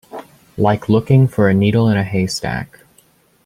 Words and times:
Like 0.57 0.89
looking 0.89 1.27
for 1.27 1.47
a 1.47 1.53
needle 1.53 1.87
in 1.87 1.95
a 1.95 2.03
haystack. 2.03 2.79